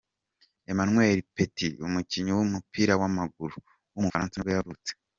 Emmanuel 0.71 1.17
Petit, 1.35 1.79
umukinnyi 1.87 2.31
w’umupira 2.33 2.93
w’amaguru 3.01 3.57
w’umufaransa 3.93 4.35
nibwo 4.35 4.53
yavutse. 4.57 4.91